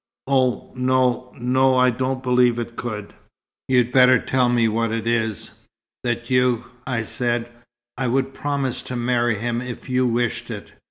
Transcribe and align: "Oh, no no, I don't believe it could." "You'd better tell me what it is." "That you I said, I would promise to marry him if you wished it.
"Oh, 0.25 0.71
no 0.73 1.31
no, 1.39 1.77
I 1.77 1.91
don't 1.91 2.23
believe 2.23 2.57
it 2.57 2.75
could." 2.75 3.13
"You'd 3.67 3.91
better 3.91 4.17
tell 4.17 4.49
me 4.49 4.67
what 4.67 4.91
it 4.91 5.05
is." 5.05 5.51
"That 6.03 6.27
you 6.27 6.65
I 6.87 7.03
said, 7.03 7.47
I 7.99 8.07
would 8.07 8.33
promise 8.33 8.81
to 8.81 8.95
marry 8.95 9.35
him 9.37 9.61
if 9.61 9.91
you 9.91 10.07
wished 10.07 10.49
it. 10.49 10.73